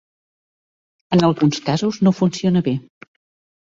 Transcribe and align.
En 1.17 1.23
alguns 1.27 1.61
casos 1.67 2.01
no 2.09 2.17
funciona 2.23 2.67
bé. 2.69 2.75